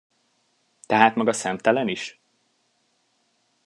Tehát 0.85 1.15
maga 1.15 1.33
szemtelen 1.33 1.87
is? 1.87 2.19